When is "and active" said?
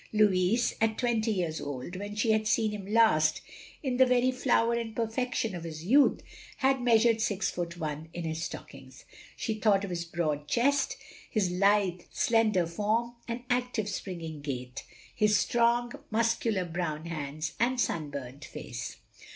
13.27-13.87